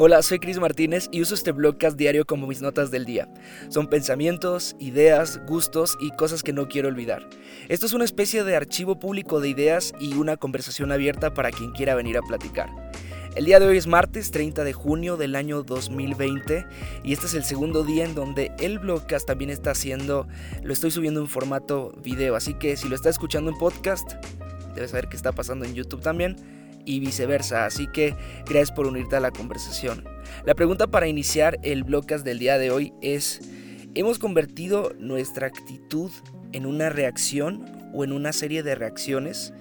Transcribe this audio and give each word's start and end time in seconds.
Hola, 0.00 0.22
soy 0.22 0.38
Cris 0.38 0.60
Martínez 0.60 1.08
y 1.10 1.22
uso 1.22 1.34
este 1.34 1.50
blogcast 1.50 1.96
diario 1.96 2.24
como 2.24 2.46
mis 2.46 2.62
notas 2.62 2.92
del 2.92 3.04
día. 3.04 3.28
Son 3.68 3.88
pensamientos, 3.88 4.76
ideas, 4.78 5.40
gustos 5.44 5.98
y 6.00 6.12
cosas 6.12 6.44
que 6.44 6.52
no 6.52 6.68
quiero 6.68 6.86
olvidar. 6.86 7.28
Esto 7.68 7.84
es 7.84 7.92
una 7.94 8.04
especie 8.04 8.44
de 8.44 8.54
archivo 8.54 9.00
público 9.00 9.40
de 9.40 9.48
ideas 9.48 9.92
y 9.98 10.14
una 10.14 10.36
conversación 10.36 10.92
abierta 10.92 11.34
para 11.34 11.50
quien 11.50 11.72
quiera 11.72 11.96
venir 11.96 12.16
a 12.16 12.22
platicar. 12.22 12.70
El 13.34 13.44
día 13.46 13.58
de 13.58 13.66
hoy 13.66 13.76
es 13.76 13.88
martes 13.88 14.30
30 14.30 14.62
de 14.62 14.72
junio 14.72 15.16
del 15.16 15.34
año 15.34 15.64
2020 15.64 16.64
y 17.02 17.12
este 17.12 17.26
es 17.26 17.34
el 17.34 17.42
segundo 17.42 17.82
día 17.82 18.04
en 18.04 18.14
donde 18.14 18.52
el 18.60 18.78
blogcast 18.78 19.26
también 19.26 19.50
está 19.50 19.72
haciendo, 19.72 20.28
lo 20.62 20.72
estoy 20.72 20.92
subiendo 20.92 21.20
en 21.20 21.26
formato 21.26 21.92
video, 22.04 22.36
así 22.36 22.54
que 22.54 22.76
si 22.76 22.88
lo 22.88 22.94
estás 22.94 23.16
escuchando 23.16 23.50
en 23.50 23.58
podcast, 23.58 24.12
debes 24.76 24.92
saber 24.92 25.08
qué 25.08 25.16
está 25.16 25.32
pasando 25.32 25.64
en 25.64 25.74
YouTube 25.74 26.02
también 26.02 26.36
y 26.88 27.00
viceversa. 27.00 27.66
Así 27.66 27.86
que 27.86 28.16
gracias 28.46 28.72
por 28.72 28.86
unirte 28.86 29.16
a 29.16 29.20
la 29.20 29.30
conversación. 29.30 30.04
La 30.46 30.54
pregunta 30.54 30.86
para 30.86 31.06
iniciar 31.06 31.58
el 31.62 31.84
blogcast 31.84 32.24
del 32.24 32.38
día 32.38 32.56
de 32.56 32.70
hoy 32.70 32.94
es, 33.02 33.40
¿hemos 33.94 34.18
convertido 34.18 34.94
nuestra 34.98 35.46
actitud 35.46 36.10
en 36.52 36.64
una 36.64 36.88
reacción 36.88 37.90
o 37.92 38.04
en 38.04 38.12
una 38.12 38.32
serie 38.32 38.62
de 38.62 38.74
reacciones? 38.74 39.52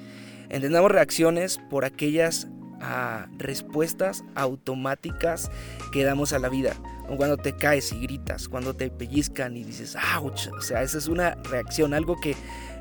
Entendamos 0.49 0.90
reacciones 0.90 1.59
por 1.70 1.84
aquellas 1.84 2.48
ah, 2.81 3.27
respuestas 3.38 4.23
automáticas 4.36 5.52
que 5.91 6.04
damos 6.04 6.34
a 6.34 6.40
la 6.40 6.49
vida. 6.49 6.73
Cuando 7.16 7.38
te 7.38 7.55
caes 7.55 7.94
y 7.94 8.02
gritas, 8.02 8.49
cuando 8.49 8.73
te 8.73 8.90
pellizcan 8.90 9.55
y 9.55 9.63
dices, 9.63 9.95
ouch. 10.18 10.48
O 10.58 10.62
sea, 10.62 10.82
esa 10.82 10.98
es 10.98 11.08
una 11.08 11.35
reacción, 11.35 11.94
algo 11.94 12.20
que 12.20 12.35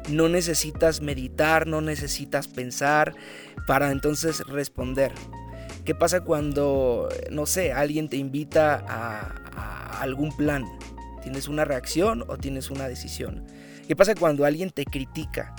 no 0.09 0.29
necesitas 0.29 1.01
meditar, 1.01 1.67
no 1.67 1.81
necesitas 1.81 2.49
pensar 2.49 3.15
para 3.67 3.91
entonces 3.91 4.41
responder. 4.47 5.13
¿Qué 5.85 5.95
pasa 5.95 6.23
cuando, 6.23 7.09
no 7.31 7.47
sé, 7.47 7.73
alguien 7.73 8.09
te 8.09 8.17
invita 8.17 8.85
a, 8.89 10.01
algún 10.01 10.37
plan? 10.37 10.65
¿Tienes 11.23 11.47
una 11.49 11.65
reacción 11.65 12.25
o 12.27 12.37
tienes 12.37 12.71
una 12.71 12.89
decisión? 12.89 13.47
¿Qué 13.87 13.95
pasa 13.95 14.15
cuando 14.17 14.45
alguien 14.45 14.71
te 14.71 14.85
critica? 14.85 15.55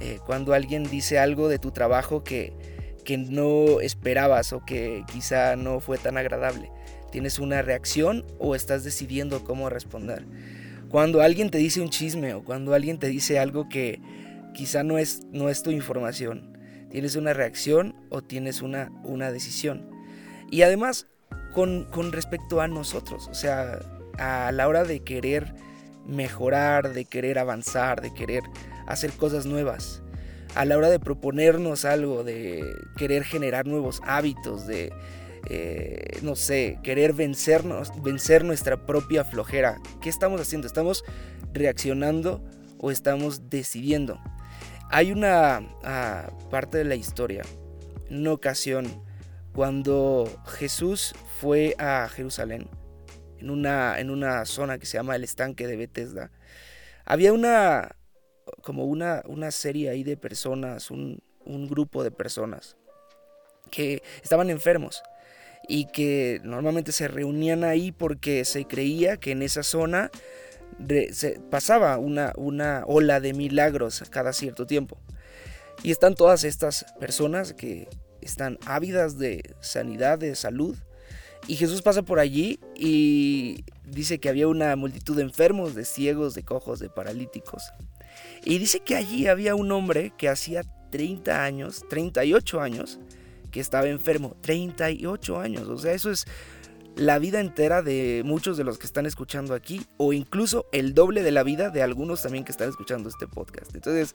Eh, 0.00 0.20
cuando 0.26 0.52
alguien 0.52 0.84
dice 0.84 1.18
algo 1.18 1.48
de 1.48 1.58
tu 1.58 1.70
trabajo 1.70 2.22
que, 2.22 2.52
que 3.04 3.18
no 3.18 3.80
esperabas 3.80 4.52
o 4.52 4.64
que 4.64 5.04
quizá 5.12 5.56
no 5.56 5.80
fue 5.80 5.98
tan 5.98 6.16
agradable. 6.16 6.70
¿Tienes 7.10 7.38
una 7.38 7.62
reacción 7.62 8.24
o 8.38 8.54
estás 8.54 8.84
decidiendo 8.84 9.44
cómo 9.44 9.68
responder? 9.68 10.24
Cuando 10.88 11.22
alguien 11.22 11.50
te 11.50 11.58
dice 11.58 11.80
un 11.80 11.90
chisme 11.90 12.34
o 12.34 12.44
cuando 12.44 12.74
alguien 12.74 12.98
te 12.98 13.08
dice 13.08 13.38
algo 13.38 13.68
que 13.68 14.00
quizá 14.54 14.82
no 14.82 14.98
es, 14.98 15.22
no 15.30 15.48
es 15.48 15.62
tu 15.62 15.70
información, 15.70 16.58
¿tienes 16.90 17.16
una 17.16 17.32
reacción 17.32 17.94
o 18.10 18.22
tienes 18.22 18.62
una, 18.62 18.90
una 19.02 19.32
decisión? 19.32 19.90
Y 20.50 20.62
además, 20.62 21.06
con, 21.54 21.84
con 21.90 22.12
respecto 22.12 22.60
a 22.60 22.68
nosotros, 22.68 23.28
o 23.28 23.34
sea, 23.34 23.80
a 24.18 24.52
la 24.52 24.68
hora 24.68 24.84
de 24.84 25.00
querer 25.00 25.54
mejorar, 26.06 26.92
de 26.92 27.04
querer 27.04 27.38
avanzar, 27.38 28.00
de 28.00 28.12
querer 28.12 28.42
hacer 28.86 29.12
cosas 29.12 29.46
nuevas, 29.46 30.01
a 30.54 30.64
la 30.64 30.76
hora 30.76 30.90
de 30.90 30.98
proponernos 30.98 31.84
algo, 31.84 32.24
de 32.24 32.74
querer 32.96 33.24
generar 33.24 33.66
nuevos 33.66 34.00
hábitos, 34.04 34.66
de 34.66 34.92
eh, 35.48 36.18
no 36.22 36.36
sé, 36.36 36.78
querer 36.82 37.14
vencernos, 37.14 37.90
vencer 38.02 38.44
nuestra 38.44 38.86
propia 38.86 39.24
flojera. 39.24 39.80
¿Qué 40.00 40.08
estamos 40.08 40.40
haciendo? 40.40 40.66
¿Estamos 40.66 41.04
reaccionando 41.52 42.42
o 42.78 42.90
estamos 42.90 43.50
decidiendo? 43.50 44.20
Hay 44.90 45.10
una 45.10 45.62
ah, 45.84 46.30
parte 46.50 46.78
de 46.78 46.84
la 46.84 46.94
historia, 46.94 47.42
una 48.10 48.32
ocasión, 48.32 49.02
cuando 49.52 50.28
Jesús 50.46 51.14
fue 51.40 51.74
a 51.78 52.08
Jerusalén, 52.08 52.68
en 53.38 53.50
una, 53.50 53.98
en 53.98 54.10
una 54.10 54.44
zona 54.44 54.78
que 54.78 54.86
se 54.86 54.96
llama 54.96 55.16
el 55.16 55.24
estanque 55.24 55.66
de 55.66 55.76
Bethesda, 55.76 56.30
había 57.04 57.32
una, 57.32 57.96
como 58.62 58.84
una, 58.84 59.22
una 59.26 59.50
serie 59.50 59.90
ahí 59.90 60.04
de 60.04 60.16
personas, 60.16 60.90
un, 60.90 61.22
un 61.44 61.68
grupo 61.68 62.02
de 62.02 62.10
personas 62.10 62.76
que 63.70 64.02
estaban 64.22 64.50
enfermos 64.50 65.02
y 65.68 65.86
que 65.86 66.40
normalmente 66.44 66.92
se 66.92 67.08
reunían 67.08 67.64
ahí 67.64 67.92
porque 67.92 68.44
se 68.44 68.64
creía 68.64 69.16
que 69.16 69.32
en 69.32 69.42
esa 69.42 69.62
zona 69.62 70.10
pasaba 71.50 71.98
una, 71.98 72.32
una 72.36 72.84
ola 72.86 73.20
de 73.20 73.32
milagros 73.34 74.02
cada 74.10 74.32
cierto 74.32 74.66
tiempo. 74.66 74.98
Y 75.82 75.90
están 75.90 76.14
todas 76.14 76.44
estas 76.44 76.86
personas 77.00 77.54
que 77.54 77.88
están 78.20 78.58
ávidas 78.66 79.18
de 79.18 79.54
sanidad, 79.60 80.18
de 80.18 80.34
salud. 80.34 80.76
Y 81.48 81.56
Jesús 81.56 81.82
pasa 81.82 82.02
por 82.02 82.20
allí 82.20 82.60
y 82.76 83.64
dice 83.84 84.18
que 84.18 84.28
había 84.28 84.46
una 84.46 84.76
multitud 84.76 85.16
de 85.16 85.22
enfermos, 85.22 85.74
de 85.74 85.84
ciegos, 85.84 86.34
de 86.34 86.44
cojos, 86.44 86.78
de 86.78 86.88
paralíticos. 86.88 87.64
Y 88.44 88.58
dice 88.58 88.80
que 88.80 88.96
allí 88.96 89.26
había 89.26 89.54
un 89.54 89.70
hombre 89.72 90.12
que 90.16 90.28
hacía 90.28 90.62
30 90.90 91.44
años, 91.44 91.84
38 91.88 92.60
años, 92.60 92.98
que 93.50 93.60
estaba 93.60 93.88
enfermo. 93.88 94.36
38 94.40 95.40
años. 95.40 95.68
O 95.68 95.78
sea, 95.78 95.92
eso 95.92 96.10
es 96.10 96.26
la 96.96 97.18
vida 97.18 97.40
entera 97.40 97.82
de 97.82 98.22
muchos 98.24 98.56
de 98.56 98.64
los 98.64 98.78
que 98.78 98.86
están 98.86 99.06
escuchando 99.06 99.54
aquí. 99.54 99.86
O 99.96 100.12
incluso 100.12 100.66
el 100.72 100.94
doble 100.94 101.22
de 101.22 101.30
la 101.30 101.42
vida 101.42 101.70
de 101.70 101.82
algunos 101.82 102.22
también 102.22 102.44
que 102.44 102.52
están 102.52 102.68
escuchando 102.68 103.08
este 103.08 103.26
podcast. 103.26 103.74
Entonces, 103.74 104.14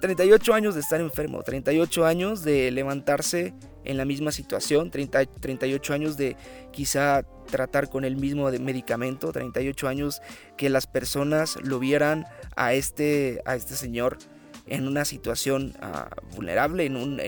38 0.00 0.54
años 0.54 0.74
de 0.74 0.80
estar 0.80 1.00
enfermo. 1.00 1.42
38 1.42 2.04
años 2.04 2.42
de 2.42 2.70
levantarse 2.70 3.54
en 3.84 3.96
la 3.96 4.04
misma 4.04 4.32
situación. 4.32 4.90
30, 4.90 5.26
38 5.26 5.94
años 5.94 6.16
de 6.16 6.36
quizá 6.72 7.22
tratar 7.50 7.88
con 7.88 8.04
el 8.04 8.16
mismo 8.16 8.50
medicamento. 8.50 9.32
38 9.32 9.88
años 9.88 10.22
que 10.56 10.70
las 10.70 10.86
personas 10.86 11.56
lo 11.62 11.78
vieran 11.78 12.26
a 12.56 12.74
este, 12.74 13.42
a 13.44 13.56
este 13.56 13.74
señor 13.74 14.18
en 14.66 14.86
una 14.86 15.04
situación 15.04 15.74
ah, 15.80 16.10
vulnerable, 16.34 16.86
en, 16.86 16.96
una, 16.96 17.22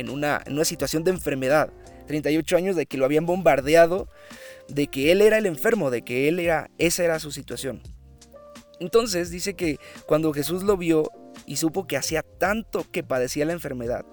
en 0.44 0.54
una 0.54 0.64
situación 0.64 1.04
de 1.04 1.10
enfermedad. 1.10 1.70
38 2.06 2.56
años 2.56 2.76
de 2.76 2.86
que 2.86 2.96
lo 2.96 3.04
habían 3.04 3.26
bombardeado, 3.26 4.08
de 4.68 4.86
que 4.86 5.12
él 5.12 5.20
era 5.20 5.38
el 5.38 5.46
enfermo, 5.46 5.90
de 5.90 6.02
que 6.02 6.28
él 6.28 6.38
era, 6.38 6.70
esa 6.78 7.04
era 7.04 7.18
su 7.18 7.30
situación. 7.32 7.82
Entonces 8.80 9.30
dice 9.30 9.54
que 9.54 9.78
cuando 10.06 10.32
Jesús 10.32 10.62
lo 10.62 10.76
vio 10.76 11.10
y 11.46 11.56
supo 11.56 11.86
que 11.86 11.96
hacía 11.96 12.22
tanto 12.22 12.84
que 12.90 13.02
padecía 13.02 13.44
la 13.44 13.52
enfermedad, 13.52 14.04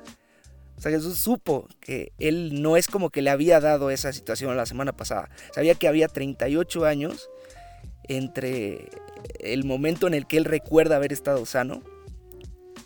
o 0.79 0.81
sea, 0.81 0.91
Jesús 0.91 1.19
supo 1.19 1.67
que 1.81 2.13
él 2.19 2.61
no 2.61 2.77
es 2.77 2.87
como 2.87 3.09
que 3.09 3.21
le 3.21 3.29
había 3.29 3.59
dado 3.59 3.91
esa 3.91 4.13
situación 4.13 4.55
la 4.55 4.65
semana 4.65 4.93
pasada. 4.93 5.29
Sabía 5.53 5.75
que 5.75 5.89
había 5.89 6.07
38 6.07 6.85
años 6.85 7.29
entre 8.05 8.87
el 9.41 9.65
momento 9.65 10.07
en 10.07 10.13
el 10.13 10.25
que 10.25 10.37
él 10.37 10.45
recuerda 10.45 10.95
haber 10.95 11.11
estado 11.11 11.45
sano 11.45 11.83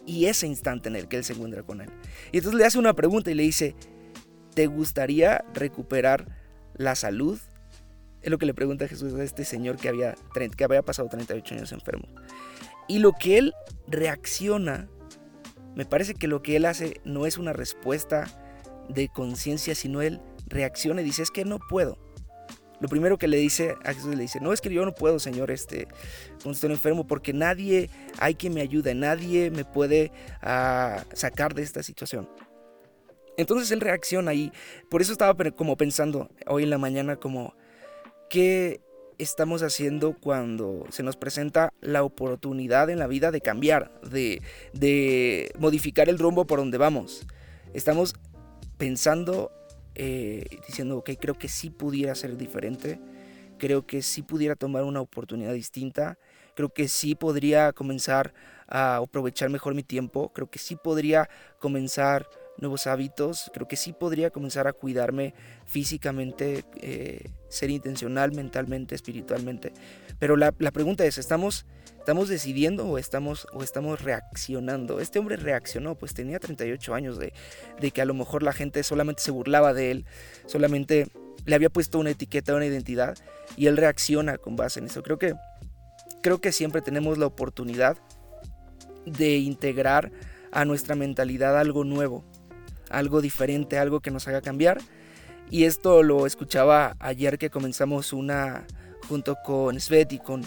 y 0.08 0.26
ese 0.26 0.48
instante 0.48 0.90
en 0.90 0.96
el 0.96 1.08
que 1.08 1.18
él 1.18 1.24
se 1.24 1.34
encuentra 1.34 1.62
con 1.62 1.82
él. 1.82 1.90
Y 2.32 2.38
entonces 2.38 2.58
le 2.58 2.66
hace 2.66 2.80
una 2.80 2.96
pregunta 2.96 3.30
y 3.30 3.36
le 3.36 3.44
dice, 3.44 3.76
¿te 4.56 4.66
gustaría 4.66 5.46
recuperar 5.54 6.26
la 6.74 6.96
salud? 6.96 7.40
Es 8.24 8.32
lo 8.32 8.40
que 8.40 8.48
le 8.48 8.56
pregunta 8.56 8.88
Jesús 8.88 9.14
a 9.14 9.24
este 9.24 9.46
señor 9.46 9.78
que 9.78 9.90
había, 9.90 10.16
que 10.58 10.64
había 10.64 10.82
pasado 10.82 11.10
38 11.10 11.54
años 11.54 11.72
enfermo. 11.72 12.08
Y 12.88 12.98
lo 12.98 13.14
que 13.14 13.38
él 13.38 13.54
reacciona, 13.86 14.90
me 15.76 15.86
parece 15.86 16.14
que 16.14 16.28
lo 16.28 16.42
que 16.42 16.56
él 16.56 16.66
hace 16.66 17.02
no 17.04 17.26
es 17.26 17.38
una 17.38 17.54
respuesta 17.54 18.26
de 18.90 19.10
conciencia, 19.10 19.76
sino 19.76 20.02
él 20.02 20.22
reacciona 20.48 21.02
y 21.02 21.06
dice, 21.06 21.24
es 21.24 21.32
que 21.32 21.46
no 21.46 21.60
puedo 21.60 21.98
lo 22.84 22.90
primero 22.90 23.18
que 23.18 23.30
le 23.30 23.38
dice 23.38 23.78
a 23.86 23.94
Jesús 23.94 24.14
le 24.14 24.24
dice, 24.24 24.42
no 24.42 24.52
es 24.52 24.60
que 24.60 24.70
yo 24.70 24.84
no 24.84 24.94
puedo, 24.94 25.18
Señor, 25.18 25.52
este, 25.52 25.88
cuando 26.42 26.52
estoy 26.52 26.72
enfermo, 26.72 27.08
porque 27.08 27.32
nadie 27.32 27.90
hay 28.20 28.36
que 28.36 28.50
me 28.50 28.60
ayude, 28.60 28.94
nadie 28.94 29.52
me 29.52 29.64
puede 29.64 30.12
ah, 30.42 31.06
sacar 31.14 31.54
de 31.54 31.62
esta 31.62 31.82
situación. 31.82 32.28
Entonces 33.38 33.72
él 33.72 33.80
reacciona 33.80 34.34
y 34.34 34.52
por 34.90 35.02
eso 35.02 35.14
estaba 35.14 35.34
como 35.52 35.78
pensando 35.78 36.30
hoy 36.46 36.64
en 36.64 36.72
la 36.72 36.78
mañana 36.78 37.16
como, 37.16 37.56
¿qué 38.30 38.82
estamos 39.18 39.64
haciendo 39.64 40.14
cuando 40.14 40.86
se 40.90 41.04
nos 41.04 41.16
presenta 41.16 41.74
la 41.82 42.04
oportunidad 42.04 42.90
en 42.90 43.00
la 43.00 43.08
vida 43.08 43.32
de 43.32 43.42
cambiar, 43.42 43.92
de, 44.02 44.42
de 44.74 45.52
modificar 45.58 46.10
el 46.10 46.20
rumbo 46.20 46.46
por 46.46 46.60
donde 46.60 46.78
vamos? 46.78 47.26
Estamos 47.74 48.16
pensando 48.78 49.52
eh, 49.96 50.46
diciendo, 50.68 50.98
ok, 50.98 51.12
creo 51.20 51.36
que 51.36 51.48
sí 51.48 51.70
pudiera 51.70 52.16
ser 52.16 52.38
diferente, 52.38 53.00
creo 53.58 53.86
que 53.86 54.02
sí 54.02 54.24
pudiera 54.24 54.56
tomar 54.56 54.84
una 54.84 55.02
oportunidad 55.02 55.54
distinta, 55.54 56.18
creo 56.56 56.70
que 56.70 56.88
sí 56.88 57.16
podría 57.16 57.74
comenzar 57.74 58.34
a 58.68 58.98
aprovechar 58.98 59.50
mejor 59.50 59.76
mi 59.76 59.84
tiempo, 59.84 60.34
creo 60.34 60.50
que 60.50 60.60
sí 60.60 60.76
podría 60.76 61.30
comenzar 61.60 62.28
nuevos 62.58 62.88
hábitos, 62.88 63.52
creo 63.54 63.68
que 63.68 63.76
sí 63.76 63.94
podría 63.94 64.30
comenzar 64.30 64.68
a 64.68 64.74
cuidarme 64.74 65.34
físicamente, 65.66 66.66
eh, 66.82 67.32
ser 67.50 67.70
intencional 67.70 68.32
mentalmente, 68.32 68.96
espiritualmente. 68.96 69.74
Pero 70.20 70.38
la, 70.38 70.52
pregunta 70.52 71.06
es, 71.06 71.18
¿estamos, 71.18 71.66
¿estamos 71.98 72.30
decidiendo 72.30 72.88
o 72.88 72.98
estamos, 72.98 73.48
o 73.54 73.64
estamos 73.64 74.02
reaccionando? 74.02 75.00
Este 75.00 75.20
hombre 75.20 75.36
reaccionó, 75.36 75.96
pues 75.96 76.14
tenía 76.14 76.40
38 76.40 76.94
años 76.94 77.18
de, 77.18 77.34
de 77.80 77.92
que 77.92 78.02
a 78.02 78.06
lo 78.06 78.14
mejor 78.14 78.44
la 78.44 78.54
gente 78.54 78.84
solamente 78.84 79.22
se 79.22 79.32
burlaba 79.32 79.74
de 79.74 79.92
él, 79.92 80.06
solamente 80.46 81.08
le 81.46 81.56
había 81.56 81.70
puesto 81.70 82.00
una 82.00 82.12
etiqueta, 82.12 82.56
una 82.56 82.66
identidad, 82.66 83.18
y 83.58 83.68
él 83.68 83.78
reacciona 83.78 84.38
con 84.38 84.56
base 84.56 84.80
en 84.80 84.86
eso. 84.86 85.04
Creo 85.04 85.18
que, 85.18 85.34
creo 86.22 86.40
que 86.40 86.52
siempre 86.52 86.82
tenemos 86.82 87.18
la 87.18 87.26
oportunidad 87.26 87.98
de 89.06 89.38
integrar 89.38 90.12
a 90.52 90.66
nuestra 90.66 90.96
mentalidad 90.96 91.58
algo 91.58 91.84
nuevo, 91.84 92.24
algo 92.94 93.22
diferente, 93.22 93.78
algo 93.78 94.00
que 94.00 94.12
nos 94.12 94.28
haga 94.28 94.42
cambiar. 94.42 94.80
Y 95.50 95.66
esto 95.66 96.04
lo 96.04 96.26
escuchaba 96.26 96.96
ayer 97.00 97.38
que 97.38 97.50
comenzamos 97.50 98.14
una, 98.14 98.66
junto 99.08 99.36
con 99.44 99.80
Svet 99.80 100.14
y 100.14 100.20
con 100.20 100.44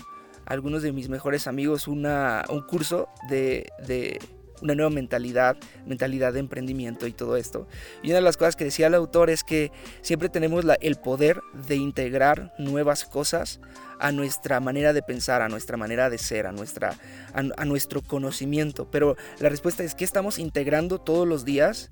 algunos 0.46 0.82
de 0.82 0.92
mis 0.92 1.08
mejores 1.08 1.46
amigos, 1.46 1.88
una, 1.88 2.44
un 2.48 2.62
curso 2.62 3.08
de, 3.28 3.66
de 3.86 4.18
una 4.62 4.74
nueva 4.74 4.90
mentalidad, 4.90 5.56
mentalidad 5.86 6.32
de 6.32 6.40
emprendimiento 6.40 7.06
y 7.06 7.12
todo 7.12 7.36
esto. 7.36 7.66
Y 8.02 8.08
una 8.08 8.16
de 8.16 8.22
las 8.22 8.36
cosas 8.36 8.56
que 8.56 8.64
decía 8.64 8.86
el 8.86 8.94
autor 8.94 9.30
es 9.30 9.44
que 9.44 9.70
siempre 10.00 10.28
tenemos 10.28 10.64
la, 10.64 10.74
el 10.74 10.96
poder 10.96 11.40
de 11.66 11.76
integrar 11.76 12.54
nuevas 12.58 13.04
cosas 13.04 13.60
a 13.98 14.12
nuestra 14.12 14.60
manera 14.60 14.92
de 14.92 15.02
pensar, 15.02 15.42
a 15.42 15.48
nuestra 15.48 15.76
manera 15.76 16.10
de 16.10 16.18
ser, 16.18 16.46
a, 16.46 16.52
nuestra, 16.52 16.94
a, 17.32 17.64
nuestro 17.64 18.02
conocimiento. 18.02 18.88
Pero 18.90 19.16
la 19.38 19.48
respuesta 19.48 19.84
es 19.84 19.94
que 19.94 20.04
estamos 20.04 20.38
integrando 20.38 20.98
todos 20.98 21.26
los 21.26 21.44
días 21.44 21.90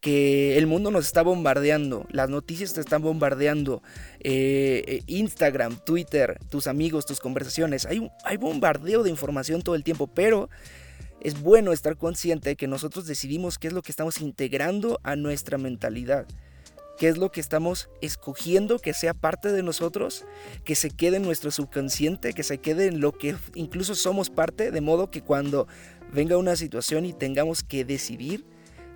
que 0.00 0.58
el 0.58 0.66
mundo 0.66 0.90
nos 0.90 1.06
está 1.06 1.22
bombardeando, 1.22 2.06
las 2.10 2.28
noticias 2.28 2.74
te 2.74 2.80
están 2.80 3.02
bombardeando, 3.02 3.82
eh, 4.20 4.84
eh, 4.86 5.02
Instagram, 5.06 5.78
Twitter, 5.84 6.38
tus 6.48 6.66
amigos, 6.66 7.06
tus 7.06 7.20
conversaciones, 7.20 7.86
hay, 7.86 8.10
hay 8.24 8.36
bombardeo 8.36 9.02
de 9.02 9.10
información 9.10 9.62
todo 9.62 9.74
el 9.74 9.84
tiempo, 9.84 10.06
pero 10.06 10.48
es 11.20 11.40
bueno 11.40 11.72
estar 11.72 11.96
consciente 11.96 12.50
de 12.50 12.56
que 12.56 12.68
nosotros 12.68 13.06
decidimos 13.06 13.58
qué 13.58 13.68
es 13.68 13.72
lo 13.72 13.82
que 13.82 13.90
estamos 13.90 14.20
integrando 14.20 15.00
a 15.02 15.16
nuestra 15.16 15.58
mentalidad, 15.58 16.26
qué 16.98 17.08
es 17.08 17.16
lo 17.16 17.32
que 17.32 17.40
estamos 17.40 17.88
escogiendo 18.00 18.78
que 18.78 18.92
sea 18.92 19.14
parte 19.14 19.50
de 19.50 19.62
nosotros, 19.62 20.24
que 20.64 20.74
se 20.74 20.90
quede 20.90 21.16
en 21.16 21.22
nuestro 21.22 21.50
subconsciente, 21.50 22.32
que 22.32 22.42
se 22.42 22.58
quede 22.58 22.86
en 22.86 23.00
lo 23.00 23.12
que 23.12 23.34
incluso 23.54 23.94
somos 23.94 24.30
parte, 24.30 24.70
de 24.70 24.80
modo 24.80 25.10
que 25.10 25.22
cuando 25.22 25.66
venga 26.12 26.36
una 26.36 26.54
situación 26.54 27.04
y 27.06 27.12
tengamos 27.12 27.62
que 27.62 27.84
decidir, 27.84 28.44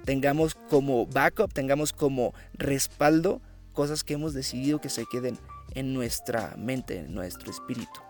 tengamos 0.04 0.54
como 0.54 1.06
backup, 1.06 1.52
tengamos 1.52 1.92
como 1.92 2.34
respaldo 2.54 3.40
cosas 3.72 4.04
que 4.04 4.14
hemos 4.14 4.34
decidido 4.34 4.80
que 4.80 4.88
se 4.88 5.04
queden 5.06 5.38
en 5.74 5.94
nuestra 5.94 6.54
mente, 6.58 6.98
en 6.98 7.14
nuestro 7.14 7.50
espíritu. 7.50 8.00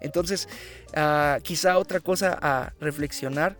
Entonces, 0.00 0.48
ah, 0.94 1.38
quizá 1.42 1.78
otra 1.78 2.00
cosa 2.00 2.38
a 2.40 2.72
reflexionar 2.80 3.56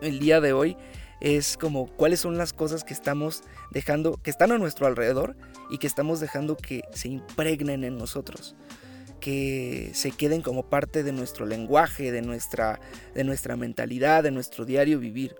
el 0.00 0.18
día 0.18 0.40
de 0.40 0.52
hoy 0.52 0.76
es 1.20 1.56
como 1.56 1.86
cuáles 1.86 2.20
son 2.20 2.38
las 2.38 2.52
cosas 2.52 2.84
que 2.84 2.94
estamos 2.94 3.42
dejando, 3.70 4.20
que 4.22 4.30
están 4.30 4.52
a 4.52 4.58
nuestro 4.58 4.86
alrededor 4.86 5.36
y 5.70 5.78
que 5.78 5.86
estamos 5.86 6.20
dejando 6.20 6.56
que 6.56 6.82
se 6.92 7.08
impregnen 7.08 7.84
en 7.84 7.98
nosotros, 7.98 8.54
que 9.20 9.90
se 9.94 10.12
queden 10.12 10.42
como 10.42 10.68
parte 10.68 11.02
de 11.02 11.12
nuestro 11.12 11.44
lenguaje, 11.46 12.12
de 12.12 12.22
nuestra, 12.22 12.80
de 13.14 13.24
nuestra 13.24 13.56
mentalidad, 13.56 14.22
de 14.22 14.30
nuestro 14.30 14.64
diario 14.64 15.00
vivir. 15.00 15.34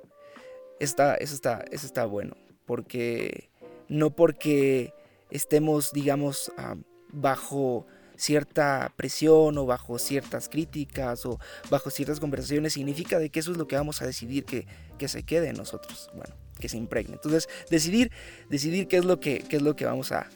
Está, 0.81 1.15
eso, 1.17 1.35
está, 1.35 1.65
eso 1.71 1.87
está 1.87 2.05
bueno, 2.05 2.37
porque 2.67 3.51
no 3.89 4.11
porque 4.11 4.93
estemos, 5.31 5.93
digamos, 5.93 6.53
ah, 6.57 6.77
bajo 7.11 7.87
cierta 8.19 8.93
presión 8.97 9.57
o 9.59 9.67
bajo 9.67 9.99
ciertas 9.99 10.49
críticas 10.49 11.25
o 11.25 11.39
bajo 11.71 11.89
ciertas 11.89 12.19
conversaciones 12.19 12.73
significa 12.73 13.19
de 13.19 13.31
que 13.31 13.39
eso 13.39 13.53
es 13.53 13.57
lo 13.57 13.69
que 13.69 13.77
vamos 13.77 14.03
a 14.03 14.07
decidir 14.07 14.45
que, 14.45 14.67
se 15.09 15.23
quede 15.23 15.49
en 15.49 15.57
nosotros, 15.57 16.11
bueno, 16.15 16.35
que 16.59 16.69
se 16.69 16.77
impregne. 16.77 17.15
Entonces, 17.15 17.49
decidir, 17.71 18.11
decidir 18.51 18.89
qué 18.89 18.99
es 18.99 19.05
lo 19.05 19.21
que, 19.21 19.45
es 19.49 19.63
lo 19.63 19.77
que 19.77 19.85
vamos 19.85 20.13
a, 20.13 20.29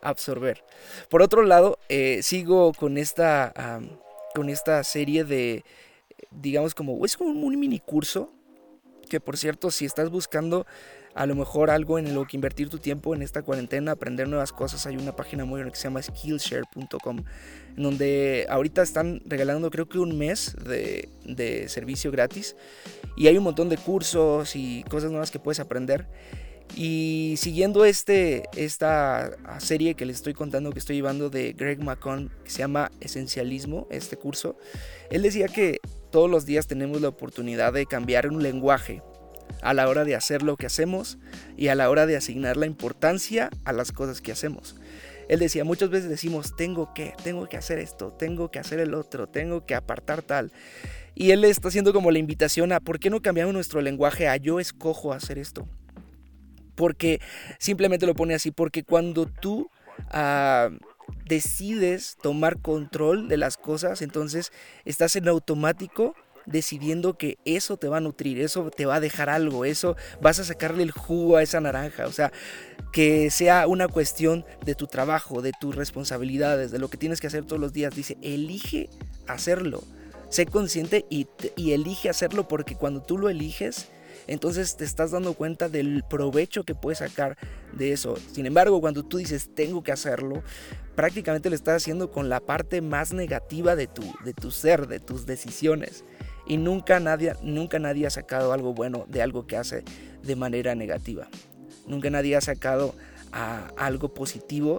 absorber. 0.00 0.64
Por 1.10 1.20
otro 1.20 1.42
lado, 1.42 1.78
eh, 1.90 2.22
sigo 2.22 2.72
con 2.72 2.96
esta, 2.96 3.80
con 4.34 4.48
esta 4.48 4.82
serie 4.84 5.24
de, 5.24 5.62
digamos 6.30 6.74
como, 6.74 7.04
es 7.04 7.16
como 7.16 7.30
un 7.30 7.60
mini 7.60 7.78
curso, 7.78 8.32
que 9.08 9.20
por 9.20 9.36
cierto, 9.36 9.70
si 9.70 9.84
estás 9.84 10.10
buscando 10.10 10.66
a 11.14 11.26
lo 11.26 11.34
mejor 11.34 11.70
algo 11.70 11.98
en 11.98 12.14
lo 12.14 12.26
que 12.26 12.36
invertir 12.36 12.68
tu 12.68 12.78
tiempo 12.78 13.14
en 13.14 13.22
esta 13.22 13.42
cuarentena, 13.42 13.92
aprender 13.92 14.28
nuevas 14.28 14.52
cosas. 14.52 14.86
Hay 14.86 14.96
una 14.96 15.16
página 15.16 15.44
muy 15.44 15.58
buena 15.58 15.70
que 15.70 15.76
se 15.76 15.84
llama 15.84 16.00
skillshare.com, 16.00 17.24
en 17.76 17.82
donde 17.82 18.46
ahorita 18.48 18.82
están 18.82 19.20
regalando 19.26 19.68
creo 19.70 19.88
que 19.88 19.98
un 19.98 20.16
mes 20.16 20.54
de, 20.64 21.08
de 21.24 21.68
servicio 21.68 22.12
gratis 22.12 22.54
y 23.16 23.26
hay 23.26 23.36
un 23.36 23.42
montón 23.42 23.68
de 23.68 23.78
cursos 23.78 24.54
y 24.54 24.84
cosas 24.84 25.10
nuevas 25.10 25.32
que 25.32 25.40
puedes 25.40 25.58
aprender. 25.58 26.06
Y 26.76 27.34
siguiendo 27.38 27.84
este, 27.84 28.44
esta 28.54 29.32
serie 29.58 29.94
que 29.94 30.06
les 30.06 30.16
estoy 30.16 30.34
contando 30.34 30.70
que 30.70 30.78
estoy 30.78 30.96
llevando 30.96 31.30
de 31.30 31.52
Greg 31.52 31.82
McCon, 31.82 32.30
que 32.44 32.50
se 32.50 32.58
llama 32.58 32.92
Esencialismo, 33.00 33.88
este 33.90 34.16
curso, 34.16 34.56
él 35.10 35.22
decía 35.22 35.48
que 35.48 35.80
todos 36.10 36.30
los 36.30 36.46
días 36.46 36.66
tenemos 36.66 37.00
la 37.00 37.08
oportunidad 37.08 37.72
de 37.72 37.86
cambiar 37.86 38.28
un 38.28 38.42
lenguaje 38.42 39.02
a 39.62 39.74
la 39.74 39.88
hora 39.88 40.04
de 40.04 40.14
hacer 40.14 40.42
lo 40.42 40.56
que 40.56 40.66
hacemos 40.66 41.18
y 41.56 41.68
a 41.68 41.74
la 41.74 41.90
hora 41.90 42.06
de 42.06 42.16
asignar 42.16 42.56
la 42.56 42.66
importancia 42.66 43.50
a 43.64 43.72
las 43.72 43.92
cosas 43.92 44.20
que 44.20 44.32
hacemos. 44.32 44.76
Él 45.28 45.40
decía, 45.40 45.64
muchas 45.64 45.90
veces 45.90 46.08
decimos, 46.08 46.56
tengo 46.56 46.94
que, 46.94 47.14
tengo 47.22 47.48
que 47.48 47.58
hacer 47.58 47.78
esto, 47.78 48.12
tengo 48.12 48.50
que 48.50 48.58
hacer 48.58 48.80
el 48.80 48.94
otro, 48.94 49.26
tengo 49.26 49.66
que 49.66 49.74
apartar 49.74 50.22
tal. 50.22 50.52
Y 51.14 51.32
él 51.32 51.44
está 51.44 51.68
haciendo 51.68 51.92
como 51.92 52.10
la 52.10 52.18
invitación 52.18 52.72
a, 52.72 52.80
¿por 52.80 52.98
qué 52.98 53.10
no 53.10 53.20
cambiamos 53.20 53.52
nuestro 53.52 53.80
lenguaje 53.82 54.28
a 54.28 54.36
yo 54.36 54.60
escojo 54.60 55.12
hacer 55.12 55.38
esto? 55.38 55.68
Porque 56.74 57.20
simplemente 57.58 58.06
lo 58.06 58.14
pone 58.14 58.34
así, 58.34 58.52
porque 58.52 58.84
cuando 58.84 59.26
tú 59.26 59.68
ah, 60.10 60.70
decides 61.26 62.16
tomar 62.22 62.60
control 62.60 63.28
de 63.28 63.36
las 63.36 63.56
cosas, 63.56 64.02
entonces 64.02 64.52
estás 64.84 65.16
en 65.16 65.28
automático 65.28 66.14
decidiendo 66.48 67.18
que 67.18 67.38
eso 67.44 67.76
te 67.76 67.88
va 67.88 67.98
a 67.98 68.00
nutrir, 68.00 68.40
eso 68.40 68.70
te 68.70 68.86
va 68.86 68.96
a 68.96 69.00
dejar 69.00 69.28
algo, 69.28 69.64
eso 69.64 69.96
vas 70.20 70.38
a 70.38 70.44
sacarle 70.44 70.82
el 70.82 70.90
jugo 70.90 71.36
a 71.36 71.42
esa 71.42 71.60
naranja, 71.60 72.06
o 72.06 72.12
sea, 72.12 72.32
que 72.92 73.30
sea 73.30 73.66
una 73.66 73.86
cuestión 73.86 74.46
de 74.64 74.74
tu 74.74 74.86
trabajo, 74.86 75.42
de 75.42 75.52
tus 75.60 75.76
responsabilidades, 75.76 76.70
de 76.70 76.78
lo 76.78 76.88
que 76.88 76.96
tienes 76.96 77.20
que 77.20 77.26
hacer 77.26 77.44
todos 77.44 77.60
los 77.60 77.74
días. 77.74 77.94
Dice, 77.94 78.16
elige 78.22 78.88
hacerlo, 79.26 79.84
sé 80.30 80.46
consciente 80.46 81.04
y, 81.10 81.28
y 81.54 81.72
elige 81.72 82.08
hacerlo 82.08 82.48
porque 82.48 82.76
cuando 82.76 83.02
tú 83.02 83.18
lo 83.18 83.28
eliges, 83.28 83.90
entonces 84.28 84.76
te 84.76 84.84
estás 84.84 85.10
dando 85.10 85.34
cuenta 85.34 85.68
del 85.68 86.04
provecho 86.08 86.62
que 86.62 86.74
puedes 86.74 86.98
sacar 86.98 87.36
de 87.72 87.92
eso. 87.92 88.16
Sin 88.32 88.46
embargo, 88.46 88.80
cuando 88.80 89.02
tú 89.02 89.16
dices 89.16 89.50
tengo 89.54 89.82
que 89.82 89.90
hacerlo, 89.90 90.42
prácticamente 90.94 91.48
lo 91.48 91.56
estás 91.56 91.82
haciendo 91.82 92.10
con 92.10 92.28
la 92.28 92.40
parte 92.40 92.80
más 92.80 93.12
negativa 93.12 93.74
de 93.74 93.86
tu, 93.86 94.02
de 94.24 94.34
tu 94.34 94.50
ser, 94.50 94.86
de 94.86 95.00
tus 95.00 95.26
decisiones. 95.26 96.04
Y 96.46 96.58
nunca 96.58 97.00
nadie, 97.00 97.34
nunca 97.42 97.78
nadie 97.78 98.06
ha 98.06 98.10
sacado 98.10 98.52
algo 98.52 98.74
bueno 98.74 99.06
de 99.08 99.22
algo 99.22 99.46
que 99.46 99.56
hace 99.56 99.82
de 100.22 100.36
manera 100.36 100.74
negativa. 100.74 101.28
Nunca 101.86 102.10
nadie 102.10 102.36
ha 102.36 102.40
sacado 102.40 102.94
algo 103.76 104.14
positivo, 104.14 104.78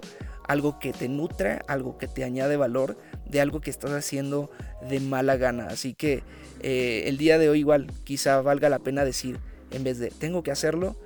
algo 0.50 0.80
que 0.80 0.92
te 0.92 1.08
nutre, 1.08 1.60
algo 1.68 1.96
que 1.96 2.08
te 2.08 2.24
añade 2.24 2.56
valor 2.56 2.98
de 3.24 3.40
algo 3.40 3.60
que 3.60 3.70
estás 3.70 3.92
haciendo 3.92 4.50
de 4.88 4.98
mala 4.98 5.36
gana. 5.36 5.68
Así 5.68 5.94
que 5.94 6.24
eh, 6.60 7.04
el 7.06 7.18
día 7.18 7.38
de 7.38 7.48
hoy 7.48 7.60
igual 7.60 7.86
quizá 8.02 8.40
valga 8.42 8.68
la 8.68 8.80
pena 8.80 9.04
decir, 9.04 9.38
en 9.70 9.84
vez 9.84 10.00
de 10.00 10.10
tengo 10.10 10.42
que 10.42 10.50
hacerlo, 10.50 10.96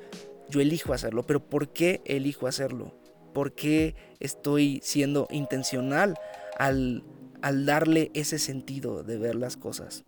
yo 0.48 0.62
elijo 0.62 0.94
hacerlo. 0.94 1.24
Pero 1.24 1.44
¿por 1.44 1.68
qué 1.68 2.00
elijo 2.06 2.46
hacerlo? 2.46 2.98
¿Por 3.34 3.54
qué 3.54 3.94
estoy 4.18 4.80
siendo 4.82 5.28
intencional 5.30 6.14
al, 6.58 7.04
al 7.42 7.66
darle 7.66 8.10
ese 8.14 8.38
sentido 8.38 9.02
de 9.02 9.18
ver 9.18 9.34
las 9.34 9.58
cosas? 9.58 10.04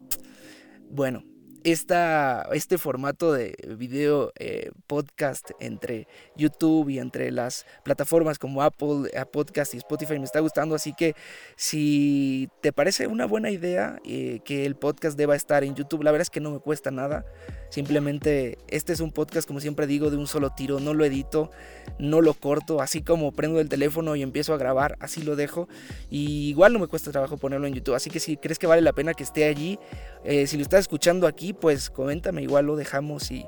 Bueno, 0.89 1.25
este 1.73 2.79
formato 2.79 3.33
de 3.33 3.57
video 3.77 4.31
eh, 4.39 4.71
podcast 4.87 5.51
entre 5.59 6.07
YouTube 6.37 6.91
y 6.91 7.01
entre 7.01 7.33
las 7.33 7.67
plataformas 7.83 8.39
como 8.39 8.63
Apple 8.63 9.11
eh, 9.13 9.25
Podcast 9.25 9.75
y 9.75 9.79
Spotify 9.79 10.17
me 10.21 10.27
está 10.27 10.39
gustando. 10.39 10.77
Así 10.77 10.93
que 10.93 11.17
si 11.57 12.49
te 12.61 12.73
parece 12.73 13.09
una 13.09 13.27
buena 13.27 13.51
idea 13.51 13.99
eh, 14.05 14.39
que 14.45 14.65
el 14.65 14.77
podcast 14.77 15.19
deba 15.19 15.35
estar 15.35 15.65
en 15.65 15.75
YouTube, 15.75 16.05
la 16.05 16.13
verdad 16.13 16.23
es 16.23 16.31
que 16.31 16.39
no 16.39 16.53
me 16.53 16.61
cuesta 16.61 16.93
nada. 16.93 17.25
Simplemente 17.69 18.59
este 18.69 18.93
es 18.93 19.01
un 19.01 19.11
podcast, 19.11 19.49
como 19.49 19.59
siempre 19.59 19.89
digo, 19.89 20.11
de 20.11 20.19
un 20.19 20.29
solo 20.29 20.51
tiro. 20.51 20.79
No 20.79 20.95
lo 20.95 21.05
edito, 21.05 21.51
no 21.99 22.21
lo 22.21 22.35
corto. 22.35 22.81
Así 22.81 23.03
como 23.03 23.33
prendo 23.33 23.59
el 23.59 23.69
teléfono 23.69 24.15
y 24.15 24.23
empiezo 24.23 24.55
a 24.55 24.57
grabar, 24.57 24.97
así 25.01 25.21
lo 25.21 25.35
dejo. 25.35 25.69
Y 26.11 26.49
igual 26.49 26.73
no 26.73 26.79
me 26.79 26.87
cuesta 26.87 27.11
trabajo 27.11 27.39
ponerlo 27.39 27.67
en 27.67 27.75
YouTube. 27.75 27.97
Así 27.97 28.09
que 28.09 28.21
si 28.21 28.37
crees 28.37 28.61
que 28.61 28.69
vale 28.69 28.83
la 28.83 28.93
pena 28.93 29.15
que 29.15 29.25
esté 29.25 29.47
allí, 29.47 29.81
si 30.25 30.57
lo 30.57 30.63
estás 30.63 30.81
escuchando 30.81 31.27
aquí, 31.27 31.56
pues 31.61 31.91
coméntame, 31.91 32.43
igual 32.43 32.67
lo 32.67 32.77
dejamos 32.77 33.31
y, 33.31 33.47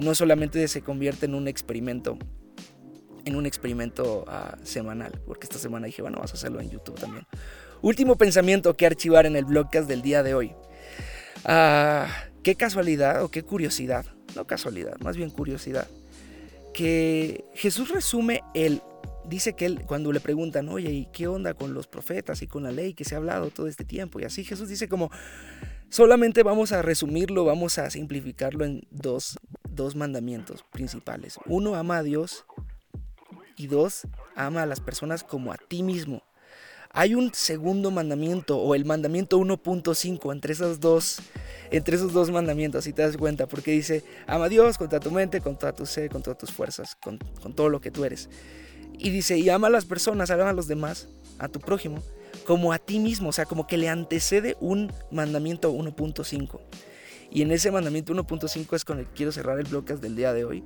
no 0.00 0.14
solamente 0.14 0.66
se 0.68 0.80
convierte 0.80 1.26
en 1.26 1.34
un 1.34 1.48
experimento, 1.48 2.18
en 3.24 3.36
un 3.36 3.44
experimento 3.44 4.24
ah, 4.26 4.56
semanal, 4.62 5.20
porque 5.26 5.44
esta 5.44 5.58
semana 5.58 5.86
dije, 5.86 6.02
bueno, 6.02 6.18
vas 6.18 6.30
a 6.32 6.34
hacerlo 6.34 6.60
en 6.60 6.70
YouTube 6.70 6.98
también. 6.98 7.26
Último 7.82 8.16
pensamiento 8.16 8.74
que 8.76 8.86
archivar 8.86 9.26
en 9.26 9.36
el 9.36 9.44
blogcast 9.44 9.86
del 9.86 10.00
día 10.00 10.22
de 10.22 10.34
hoy. 10.34 10.52
Ah, 11.44 12.08
qué 12.42 12.54
casualidad 12.54 13.22
o 13.22 13.30
qué 13.30 13.42
curiosidad, 13.42 14.06
no 14.34 14.46
casualidad, 14.46 14.98
más 15.00 15.16
bien 15.16 15.30
curiosidad, 15.30 15.86
que 16.72 17.44
Jesús 17.54 17.90
resume 17.90 18.42
el 18.54 18.80
dice 19.28 19.54
que 19.54 19.66
él, 19.66 19.82
cuando 19.86 20.12
le 20.12 20.20
preguntan, 20.20 20.68
oye, 20.68 20.90
¿y 20.90 21.06
qué 21.06 21.26
onda 21.26 21.54
con 21.54 21.74
los 21.74 21.86
profetas 21.86 22.42
y 22.42 22.46
con 22.46 22.62
la 22.62 22.72
ley 22.72 22.94
que 22.94 23.04
se 23.04 23.14
ha 23.14 23.18
hablado 23.18 23.50
todo 23.50 23.66
este 23.66 23.84
tiempo? 23.84 24.20
Y 24.20 24.24
así 24.24 24.44
Jesús 24.44 24.68
dice 24.68 24.88
como, 24.88 25.10
solamente 25.90 26.42
vamos 26.42 26.72
a 26.72 26.82
resumirlo, 26.82 27.44
vamos 27.44 27.78
a 27.78 27.90
simplificarlo 27.90 28.64
en 28.64 28.86
dos, 28.90 29.38
dos 29.68 29.96
mandamientos 29.96 30.64
principales. 30.72 31.38
Uno, 31.46 31.74
ama 31.74 31.98
a 31.98 32.02
Dios 32.02 32.44
y 33.56 33.66
dos, 33.66 34.06
ama 34.34 34.62
a 34.62 34.66
las 34.66 34.80
personas 34.80 35.24
como 35.24 35.52
a 35.52 35.56
ti 35.56 35.82
mismo. 35.82 36.22
Hay 36.90 37.14
un 37.14 37.34
segundo 37.34 37.90
mandamiento 37.90 38.58
o 38.58 38.74
el 38.74 38.86
mandamiento 38.86 39.38
1.5 39.38 40.32
entre 40.32 40.54
esos 40.54 40.80
dos 40.80 41.20
entre 41.70 41.96
esos 41.96 42.12
dos 42.12 42.30
mandamientos, 42.30 42.84
si 42.84 42.92
te 42.92 43.02
das 43.02 43.16
cuenta, 43.16 43.46
porque 43.46 43.72
dice, 43.72 44.04
ama 44.26 44.44
a 44.46 44.48
Dios 44.48 44.78
contra 44.78 45.00
tu 45.00 45.10
mente, 45.10 45.40
contra 45.40 45.72
tu 45.72 45.86
ser, 45.86 46.10
contra 46.10 46.34
tus 46.34 46.52
fuerzas, 46.52 46.96
con, 46.96 47.18
con 47.42 47.54
todo 47.54 47.68
lo 47.68 47.80
que 47.80 47.90
tú 47.90 48.04
eres. 48.04 48.28
Y 48.98 49.10
dice, 49.10 49.36
y 49.38 49.48
ama 49.48 49.66
a 49.66 49.70
las 49.70 49.84
personas, 49.84 50.30
ama 50.30 50.50
a 50.50 50.52
los 50.52 50.68
demás, 50.68 51.08
a 51.38 51.48
tu 51.48 51.60
prójimo, 51.60 52.02
como 52.44 52.72
a 52.72 52.78
ti 52.78 52.98
mismo, 52.98 53.30
o 53.30 53.32
sea, 53.32 53.46
como 53.46 53.66
que 53.66 53.76
le 53.76 53.88
antecede 53.88 54.56
un 54.60 54.92
mandamiento 55.10 55.72
1.5. 55.72 56.60
Y 57.30 57.42
en 57.42 57.50
ese 57.50 57.70
mandamiento 57.70 58.14
1.5 58.14 58.74
es 58.76 58.84
con 58.84 58.98
el 58.98 59.06
que 59.06 59.12
quiero 59.12 59.32
cerrar 59.32 59.58
el 59.58 59.66
bloque 59.66 59.94
del 59.94 60.16
día 60.16 60.32
de 60.32 60.44
hoy, 60.44 60.64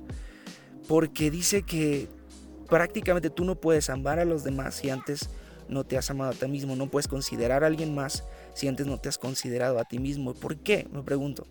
porque 0.87 1.31
dice 1.31 1.63
que 1.63 2.07
prácticamente 2.69 3.29
tú 3.29 3.45
no 3.45 3.55
puedes 3.55 3.89
amar 3.89 4.19
a 4.19 4.25
los 4.25 4.43
demás 4.43 4.75
si 4.75 4.89
antes 4.89 5.29
no 5.67 5.85
te 5.85 5.97
has 5.97 6.09
amado 6.09 6.31
a 6.31 6.33
ti 6.33 6.47
mismo, 6.47 6.75
no 6.75 6.89
puedes 6.89 7.07
considerar 7.07 7.63
a 7.63 7.67
alguien 7.67 7.95
más 7.95 8.23
si 8.53 8.67
antes 8.67 8.87
no 8.87 8.99
te 8.99 9.09
has 9.09 9.17
considerado 9.17 9.79
a 9.79 9.85
ti 9.85 9.99
mismo. 9.99 10.33
¿Por 10.33 10.57
qué? 10.57 10.87
Me 10.91 11.01
pregunto. 11.01 11.47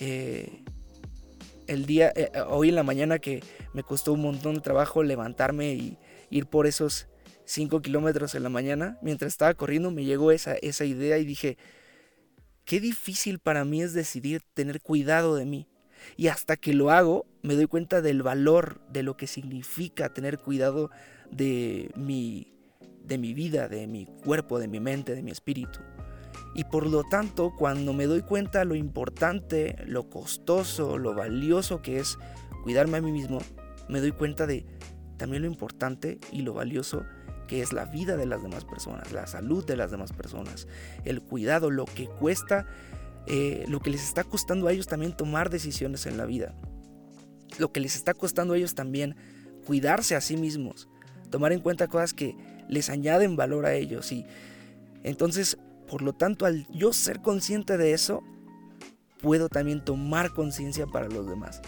Eh, 0.00 0.62
el 1.66 1.86
día, 1.86 2.12
eh, 2.14 2.30
hoy 2.48 2.70
en 2.70 2.74
la 2.74 2.82
mañana 2.82 3.18
que 3.18 3.42
me 3.72 3.82
costó 3.82 4.12
un 4.12 4.22
montón 4.22 4.54
de 4.54 4.60
trabajo 4.60 5.02
levantarme 5.02 5.74
y 5.74 5.98
ir 6.30 6.46
por 6.46 6.66
esos 6.66 7.08
5 7.48 7.80
kilómetros 7.80 8.34
en 8.34 8.42
la 8.42 8.50
mañana, 8.50 8.98
mientras 9.00 9.32
estaba 9.32 9.54
corriendo 9.54 9.90
me 9.90 10.04
llegó 10.04 10.32
esa, 10.32 10.54
esa 10.56 10.84
idea 10.84 11.16
y 11.16 11.24
dije, 11.24 11.56
qué 12.66 12.78
difícil 12.78 13.38
para 13.38 13.64
mí 13.64 13.80
es 13.80 13.94
decidir 13.94 14.42
tener 14.52 14.82
cuidado 14.82 15.34
de 15.34 15.46
mí. 15.46 15.66
Y 16.18 16.28
hasta 16.28 16.56
que 16.56 16.74
lo 16.74 16.90
hago, 16.90 17.26
me 17.42 17.54
doy 17.54 17.66
cuenta 17.66 18.02
del 18.02 18.22
valor, 18.22 18.82
de 18.92 19.02
lo 19.02 19.16
que 19.16 19.26
significa 19.26 20.12
tener 20.12 20.38
cuidado 20.38 20.90
de 21.30 21.90
mi, 21.96 22.52
de 23.02 23.16
mi 23.16 23.32
vida, 23.32 23.66
de 23.66 23.86
mi 23.86 24.04
cuerpo, 24.04 24.58
de 24.58 24.68
mi 24.68 24.78
mente, 24.78 25.14
de 25.14 25.22
mi 25.22 25.30
espíritu. 25.30 25.80
Y 26.54 26.64
por 26.64 26.86
lo 26.86 27.02
tanto, 27.04 27.54
cuando 27.56 27.94
me 27.94 28.04
doy 28.04 28.20
cuenta 28.20 28.66
lo 28.66 28.74
importante, 28.74 29.74
lo 29.86 30.10
costoso, 30.10 30.98
lo 30.98 31.14
valioso 31.14 31.80
que 31.80 31.98
es 31.98 32.18
cuidarme 32.62 32.98
a 32.98 33.00
mí 33.00 33.10
mismo, 33.10 33.38
me 33.88 34.00
doy 34.00 34.12
cuenta 34.12 34.46
de 34.46 34.66
también 35.16 35.42
lo 35.42 35.48
importante 35.48 36.18
y 36.30 36.42
lo 36.42 36.52
valioso 36.52 37.04
que 37.48 37.62
es 37.62 37.72
la 37.72 37.86
vida 37.86 38.16
de 38.16 38.26
las 38.26 38.42
demás 38.42 38.64
personas, 38.64 39.10
la 39.10 39.26
salud 39.26 39.66
de 39.66 39.76
las 39.76 39.90
demás 39.90 40.12
personas, 40.12 40.68
el 41.04 41.20
cuidado, 41.22 41.70
lo 41.70 41.84
que 41.84 42.06
cuesta, 42.06 42.66
eh, 43.26 43.64
lo 43.68 43.80
que 43.80 43.90
les 43.90 44.04
está 44.04 44.22
costando 44.22 44.68
a 44.68 44.72
ellos 44.72 44.86
también 44.86 45.16
tomar 45.16 45.50
decisiones 45.50 46.06
en 46.06 46.16
la 46.16 46.26
vida, 46.26 46.54
lo 47.58 47.72
que 47.72 47.80
les 47.80 47.96
está 47.96 48.14
costando 48.14 48.54
a 48.54 48.56
ellos 48.56 48.76
también 48.76 49.16
cuidarse 49.66 50.14
a 50.14 50.20
sí 50.20 50.36
mismos, 50.36 50.88
tomar 51.30 51.52
en 51.52 51.60
cuenta 51.60 51.88
cosas 51.88 52.14
que 52.14 52.36
les 52.68 52.90
añaden 52.90 53.34
valor 53.34 53.66
a 53.66 53.74
ellos 53.74 54.12
y 54.12 54.24
entonces 55.02 55.58
por 55.88 56.02
lo 56.02 56.12
tanto, 56.12 56.46
al 56.46 56.66
yo 56.68 56.92
ser 56.92 57.20
consciente 57.20 57.78
de 57.78 57.92
eso, 57.92 58.22
puedo 59.20 59.48
también 59.48 59.84
tomar 59.84 60.32
conciencia 60.32 60.86
para 60.86 61.08
los 61.08 61.26
demás. 61.28 61.62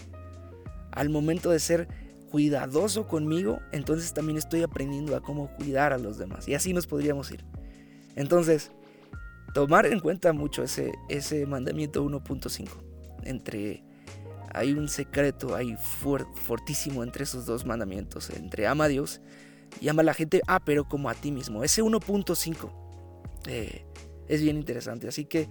Al 0.93 1.09
momento 1.09 1.51
de 1.51 1.59
ser 1.59 1.89
cuidadoso 2.31 3.07
conmigo, 3.07 3.61
entonces 3.73 4.15
también 4.15 4.39
estoy 4.39 4.63
aprendiendo 4.63 5.17
a 5.17 5.21
cómo 5.21 5.55
cuidar 5.57 5.93
a 5.93 5.99
los 5.99 6.19
demás. 6.19 6.49
Y 6.49 6.55
así 6.55 6.73
nos 6.73 6.87
podríamos 6.87 7.31
ir. 7.31 7.45
Entonces, 8.17 8.71
tomar 9.55 9.87
en 9.87 10.01
cuenta 10.01 10.33
mucho 10.33 10.63
ese, 10.63 10.93
ese 11.09 11.47
mandamiento 11.47 12.05
1.5. 12.05 12.69
Entre 13.25 13.83
hay 14.53 14.73
un 14.73 14.89
secreto 14.89 15.55
hay 15.55 15.77
fortísimo 15.77 17.05
entre 17.05 17.25
esos 17.25 17.47
dos 17.47 17.65
mandamientos, 17.65 18.31
entre 18.31 18.67
ama 18.67 18.85
a 18.85 18.89
Dios 18.89 19.21
y 19.81 19.89
ama 19.89 20.03
a 20.03 20.05
la 20.05 20.15
gente, 20.15 20.43
ah, 20.47 20.61
pero 20.65 20.89
como 20.89 21.09
a 21.09 21.15
ti 21.15 21.31
mismo. 21.31 21.63
Ese 21.63 21.83
1.5 21.83 22.73
eh, 23.47 23.85
es 24.29 24.43
bien 24.43 24.57
interesante. 24.57 25.09
Así 25.09 25.25
que 25.25 25.49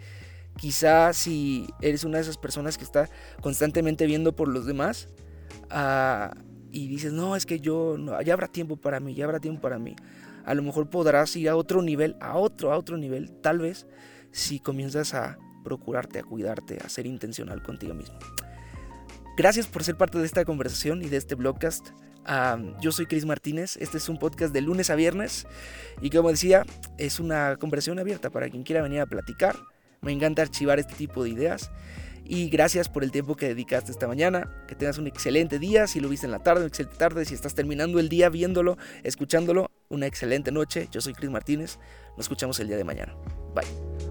quizá 0.58 1.14
si 1.14 1.68
eres 1.82 2.04
una 2.04 2.18
de 2.18 2.24
esas 2.24 2.38
personas 2.38 2.78
que 2.78 2.84
está 2.84 3.10
constantemente 3.42 4.06
viendo 4.06 4.36
por 4.36 4.50
los 4.50 4.66
demás 4.66 5.08
ah, 5.70 6.32
y 6.72 6.88
dices, 6.88 7.14
no, 7.14 7.36
es 7.36 7.46
que 7.46 7.60
yo, 7.60 7.96
no, 7.98 8.22
ya 8.22 8.34
habrá 8.34 8.48
tiempo 8.48 8.78
para 8.78 9.00
mí, 9.00 9.14
ya 9.16 9.26
habrá 9.26 9.40
tiempo 9.40 9.62
para 9.62 9.80
mí. 9.80 9.96
A 10.46 10.54
lo 10.54 10.64
mejor 10.64 10.90
podrás 10.90 11.36
ir 11.36 11.50
a 11.50 11.56
otro 11.56 11.82
nivel, 11.82 12.16
a 12.22 12.38
otro, 12.38 12.72
a 12.72 12.78
otro 12.78 12.98
nivel, 12.98 13.32
tal 13.42 13.60
vez, 13.60 13.88
si 14.32 14.60
comienzas 14.60 15.14
a 15.14 15.38
procurarte, 15.64 16.20
a 16.20 16.24
cuidarte, 16.24 16.78
a 16.84 16.90
ser 16.90 17.06
intencional 17.06 17.62
contigo 17.62 17.94
mismo. 17.94 18.18
Gracias 19.38 19.68
por 19.68 19.84
ser 19.84 19.96
parte 19.96 20.18
de 20.18 20.26
esta 20.26 20.44
conversación 20.46 21.02
y 21.02 21.08
de 21.08 21.18
este 21.18 21.36
blogcast 21.36 21.90
yo 22.80 22.92
soy 22.92 23.08
Chris 23.08 23.26
Martínez, 23.26 23.78
este 23.78 23.98
es 23.98 24.08
un 24.08 24.20
podcast 24.20 24.54
de 24.54 24.62
lunes 24.62 24.90
a 24.90 24.96
viernes 24.96 25.48
y 26.02 26.10
como 26.10 26.30
decía, 26.30 26.64
es 26.98 27.20
una 27.20 27.56
conversación 27.56 27.98
abierta 27.98 28.30
para 28.30 28.50
quien 28.50 28.64
quiera 28.64 28.82
venir 28.84 29.00
a 29.02 29.08
platicar. 29.08 29.56
Me 30.02 30.12
encanta 30.12 30.44
archivar 30.44 30.80
este 30.80 30.94
tipo 30.94 31.24
de 31.24 31.32
ideas 31.32 31.72
y 32.30 32.48
gracias 32.50 32.88
por 32.88 33.04
el 33.04 33.12
tiempo 33.12 33.36
que 33.36 33.48
dedicaste 33.48 33.92
esta 33.92 34.08
mañana. 34.08 34.50
Que 34.68 34.76
tengas 34.76 35.00
un 35.00 35.08
excelente 35.08 35.58
día, 35.58 35.88
si 35.88 36.00
lo 36.00 36.08
viste 36.08 36.28
en 36.28 36.32
la 36.32 36.40
tarde, 36.40 36.62
una 36.62 36.68
excelente 36.68 36.96
tarde, 36.96 37.26
si 37.26 37.34
estás 37.34 37.56
terminando 37.56 38.00
el 38.00 38.08
día 38.08 38.30
viéndolo, 38.30 38.78
escuchándolo, 39.04 39.72
una 39.90 40.06
excelente 40.06 40.52
noche. 40.52 40.88
Yo 40.92 41.02
soy 41.02 41.14
Chris 41.14 41.32
Martínez, 41.32 41.80
nos 42.16 42.26
escuchamos 42.26 42.60
el 42.60 42.68
día 42.68 42.78
de 42.78 42.84
mañana. 42.84 43.16
Bye. 43.56 44.09